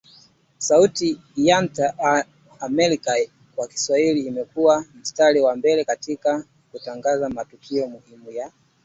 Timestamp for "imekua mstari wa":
4.21-5.55